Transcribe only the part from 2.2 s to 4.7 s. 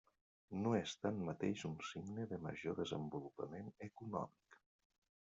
de major desenvolupament econòmic.